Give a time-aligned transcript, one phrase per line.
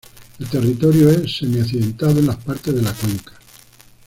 [0.39, 3.33] El territorio es semi-accidentado en las partes de la cuenca.